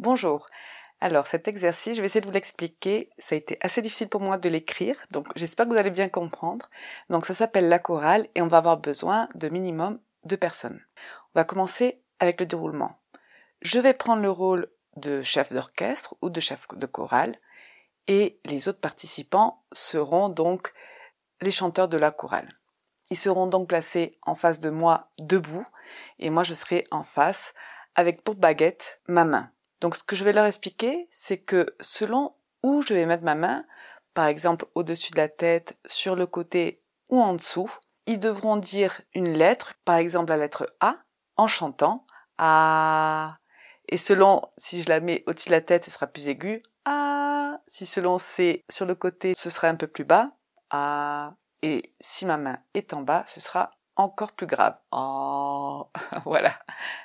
[0.00, 0.48] Bonjour.
[1.00, 3.10] Alors cet exercice, je vais essayer de vous l'expliquer.
[3.18, 6.08] Ça a été assez difficile pour moi de l'écrire, donc j'espère que vous allez bien
[6.08, 6.70] comprendre.
[7.10, 10.80] Donc ça s'appelle la chorale et on va avoir besoin de minimum deux personnes.
[11.34, 13.00] On va commencer avec le déroulement.
[13.60, 17.36] Je vais prendre le rôle de chef d'orchestre ou de chef de chorale
[18.06, 20.72] et les autres participants seront donc
[21.40, 22.52] les chanteurs de la chorale.
[23.10, 25.66] Ils seront donc placés en face de moi debout
[26.20, 27.52] et moi je serai en face
[27.96, 29.50] avec pour baguette ma main.
[29.80, 33.34] Donc ce que je vais leur expliquer, c'est que selon où je vais mettre ma
[33.34, 33.64] main,
[34.14, 37.70] par exemple au-dessus de la tête, sur le côté ou en dessous,
[38.06, 40.96] ils devront dire une lettre, par exemple la lettre A,
[41.36, 42.06] en chantant
[42.38, 43.38] A.
[43.88, 46.60] Et selon si je la mets au-dessus de la tête, ce sera plus aigu.
[46.84, 47.60] A.
[47.68, 50.32] Si selon c'est sur le côté, ce sera un peu plus bas.
[50.70, 51.34] A.
[51.62, 54.76] Et si ma main est en bas, ce sera encore plus grave.
[54.92, 55.88] Oh,
[56.24, 56.54] voilà,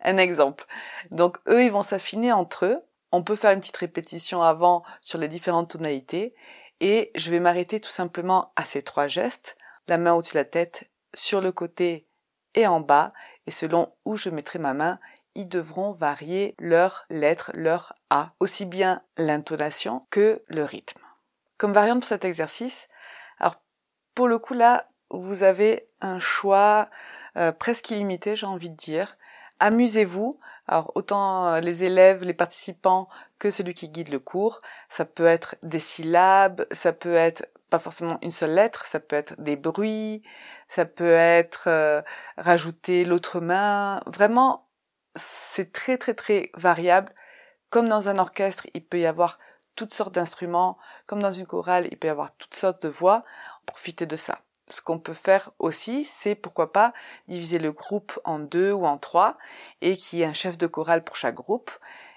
[0.00, 0.64] un exemple.
[1.10, 2.80] Donc eux, ils vont s'affiner entre eux.
[3.12, 6.34] On peut faire une petite répétition avant sur les différentes tonalités.
[6.80, 9.56] Et je vais m'arrêter tout simplement à ces trois gestes.
[9.88, 12.08] La main au-dessus de la tête, sur le côté
[12.54, 13.12] et en bas.
[13.46, 14.98] Et selon où je mettrai ma main,
[15.34, 21.00] ils devront varier leur lettre, leur A, aussi bien l'intonation que le rythme.
[21.58, 22.88] Comme variante pour cet exercice,
[23.38, 23.56] alors
[24.14, 26.88] pour le coup là, vous avez un choix
[27.36, 29.16] euh, presque illimité, j'ai envie de dire.
[29.60, 30.38] Amusez-vous.
[30.66, 33.08] Alors autant euh, les élèves, les participants
[33.38, 34.60] que celui qui guide le cours.
[34.88, 39.16] Ça peut être des syllabes, ça peut être pas forcément une seule lettre, ça peut
[39.16, 40.22] être des bruits,
[40.68, 42.02] ça peut être euh,
[42.36, 44.02] rajouter l'autre main.
[44.06, 44.68] Vraiment,
[45.16, 47.14] c'est très très très variable.
[47.70, 49.38] Comme dans un orchestre, il peut y avoir
[49.74, 53.24] toutes sortes d'instruments, comme dans une chorale, il peut y avoir toutes sortes de voix.
[53.66, 56.92] Profitez de ça ce qu'on peut faire aussi, c'est pourquoi pas
[57.28, 59.36] diviser le groupe en deux ou en trois
[59.80, 61.70] et qu'il y ait un chef de chorale pour chaque groupe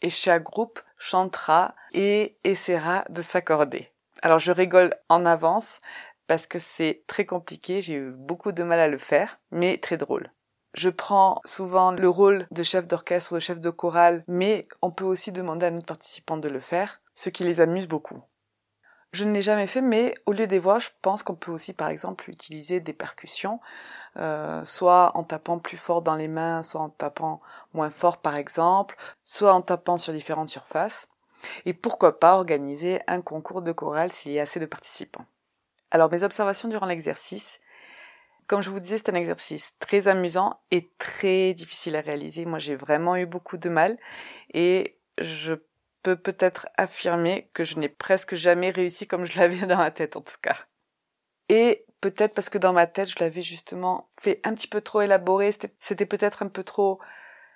[0.00, 3.92] et chaque groupe chantera et essaiera de s'accorder.
[4.22, 5.78] Alors je rigole en avance
[6.26, 9.96] parce que c'est très compliqué, j'ai eu beaucoup de mal à le faire, mais très
[9.96, 10.32] drôle.
[10.74, 14.90] Je prends souvent le rôle de chef d'orchestre ou de chef de chorale, mais on
[14.90, 18.22] peut aussi demander à notre participants de le faire, ce qui les amuse beaucoup.
[19.12, 21.74] Je ne l'ai jamais fait, mais au lieu des voix, je pense qu'on peut aussi,
[21.74, 23.60] par exemple, utiliser des percussions,
[24.16, 27.42] euh, soit en tapant plus fort dans les mains, soit en tapant
[27.74, 31.08] moins fort, par exemple, soit en tapant sur différentes surfaces.
[31.66, 35.26] Et pourquoi pas organiser un concours de chorale s'il y a assez de participants.
[35.90, 37.60] Alors, mes observations durant l'exercice,
[38.46, 42.46] comme je vous disais, c'est un exercice très amusant et très difficile à réaliser.
[42.46, 43.98] Moi, j'ai vraiment eu beaucoup de mal
[44.54, 45.54] et je
[46.02, 50.22] peut-être affirmer que je n'ai presque jamais réussi comme je l'avais dans ma tête en
[50.22, 50.56] tout cas.
[51.48, 55.02] Et peut-être parce que dans ma tête, je l'avais justement fait un petit peu trop
[55.02, 57.00] élaboré, c'était peut-être un peu trop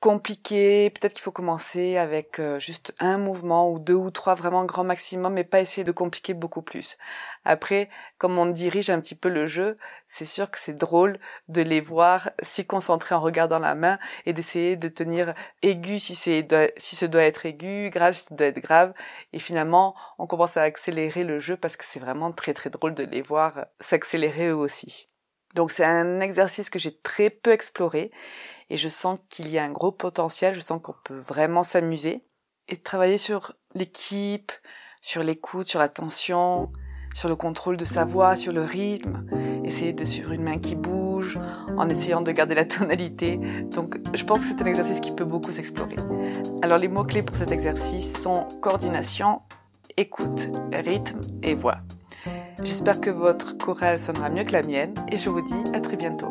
[0.00, 0.90] compliqué.
[0.90, 4.82] Peut-être qu'il faut commencer avec euh, juste un mouvement ou deux ou trois vraiment grand
[4.84, 6.96] maximum et pas essayer de compliquer beaucoup plus.
[7.44, 9.76] Après, comme on dirige un petit peu le jeu,
[10.08, 11.18] c'est sûr que c'est drôle
[11.48, 16.14] de les voir s'y concentrer en regardant la main et d'essayer de tenir aigu si
[16.14, 16.48] c'est
[16.78, 18.94] si ce doit être aigu, grave si ce doit être grave.
[19.32, 22.94] Et finalement, on commence à accélérer le jeu parce que c'est vraiment très très drôle
[22.94, 25.08] de les voir s'accélérer eux aussi.
[25.54, 28.10] Donc c'est un exercice que j'ai très peu exploré
[28.68, 32.22] et je sens qu'il y a un gros potentiel, je sens qu'on peut vraiment s'amuser
[32.68, 34.52] et travailler sur l'équipe,
[35.02, 36.70] sur l'écoute, sur l'attention,
[37.14, 39.26] sur le contrôle de sa voix, sur le rythme,
[39.64, 41.38] essayer de suivre une main qui bouge
[41.76, 43.38] en essayant de garder la tonalité.
[43.64, 45.96] Donc je pense que c'est un exercice qui peut beaucoup s'explorer.
[46.62, 49.42] Alors les mots-clés pour cet exercice sont coordination,
[49.96, 51.78] écoute, rythme et voix.
[52.62, 55.96] J'espère que votre chorale sonnera mieux que la mienne et je vous dis à très
[55.96, 56.30] bientôt.